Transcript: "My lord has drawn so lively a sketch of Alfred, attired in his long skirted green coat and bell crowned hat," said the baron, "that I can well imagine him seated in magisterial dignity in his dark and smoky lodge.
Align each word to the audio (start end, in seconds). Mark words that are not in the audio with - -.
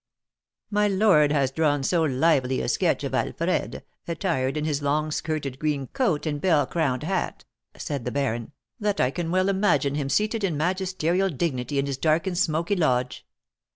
"My 0.71 0.87
lord 0.87 1.31
has 1.31 1.51
drawn 1.51 1.83
so 1.83 2.01
lively 2.01 2.59
a 2.59 2.67
sketch 2.67 3.03
of 3.03 3.13
Alfred, 3.13 3.83
attired 4.07 4.57
in 4.57 4.65
his 4.65 4.81
long 4.81 5.11
skirted 5.11 5.59
green 5.59 5.85
coat 5.85 6.25
and 6.25 6.41
bell 6.41 6.65
crowned 6.65 7.03
hat," 7.03 7.45
said 7.77 8.03
the 8.03 8.11
baron, 8.11 8.51
"that 8.79 8.99
I 8.99 9.11
can 9.11 9.29
well 9.29 9.47
imagine 9.47 9.93
him 9.93 10.09
seated 10.09 10.43
in 10.43 10.57
magisterial 10.57 11.29
dignity 11.29 11.77
in 11.77 11.85
his 11.85 11.97
dark 11.97 12.25
and 12.25 12.35
smoky 12.35 12.75
lodge. 12.75 13.27